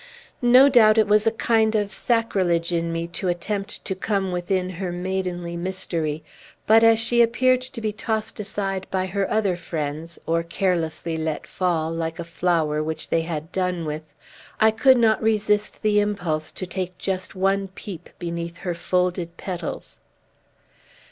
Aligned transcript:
No 0.41 0.67
doubt 0.67 0.97
it 0.97 1.07
was 1.07 1.27
a 1.27 1.31
kind 1.31 1.75
of 1.75 1.91
sacrilege 1.91 2.71
in 2.71 2.91
me 2.91 3.05
to 3.09 3.27
attempt 3.27 3.85
to 3.85 3.93
come 3.93 4.31
within 4.31 4.67
her 4.81 4.91
maidenly 4.91 5.55
mystery; 5.55 6.23
but, 6.65 6.83
as 6.83 6.97
she 6.97 7.21
appeared 7.21 7.61
to 7.61 7.79
be 7.79 7.93
tossed 7.93 8.39
aside 8.39 8.87
by 8.89 9.05
her 9.05 9.29
other 9.29 9.55
friends, 9.55 10.17
or 10.25 10.41
carelessly 10.41 11.17
let 11.19 11.45
fall, 11.45 11.91
like 11.91 12.17
a 12.17 12.23
flower 12.23 12.81
which 12.81 13.09
they 13.09 13.21
had 13.21 13.51
done 13.51 13.85
with, 13.85 14.01
I 14.59 14.71
could 14.71 14.97
not 14.97 15.21
resist 15.21 15.83
the 15.83 15.99
impulse 15.99 16.51
to 16.53 16.65
take 16.65 16.97
just 16.97 17.35
one 17.35 17.67
peep 17.67 18.09
beneath 18.17 18.57
her 18.65 18.73
folded 18.73 19.37
petals. 19.37 19.99